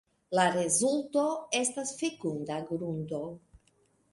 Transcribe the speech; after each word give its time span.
La 0.37 0.43
rezulto 0.53 1.25
estas 1.59 1.93
fekunda 2.01 2.59
grundo. 2.71 3.21